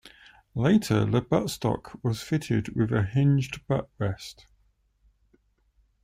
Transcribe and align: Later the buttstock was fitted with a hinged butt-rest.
Later 0.55 1.05
the 1.05 1.21
buttstock 1.21 2.03
was 2.03 2.23
fitted 2.23 2.69
with 2.75 2.91
a 2.91 3.03
hinged 3.03 3.61
butt-rest. 3.67 4.47